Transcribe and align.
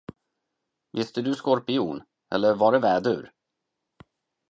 Visst 0.93 1.17
är 1.17 1.21
du 1.21 1.35
skorpion... 1.35 2.01
eller 2.35 2.55
var 2.55 2.71
det 2.71 2.79
vädur? 2.79 3.31